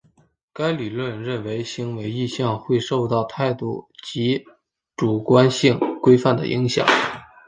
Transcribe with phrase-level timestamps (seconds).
[0.51, 4.43] 该理论认为行为意向会受到态度及
[4.95, 6.83] 主观性规范的影响。